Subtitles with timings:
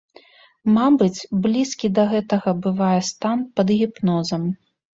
[0.77, 4.53] Мабыць, блізкі да гэтага бывае стан пад гіпнозам.